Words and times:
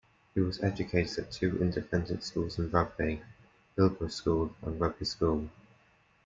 He 0.33 0.39
was 0.41 0.63
educated 0.63 1.19
at 1.25 1.31
two 1.31 1.61
independent 1.61 2.23
schools 2.23 2.57
in 2.57 2.71
Rugby: 2.71 3.21
Hillbrow 3.77 4.09
School 4.09 4.55
and 4.63 4.79
Rugby 4.79 5.05
School. 5.05 5.47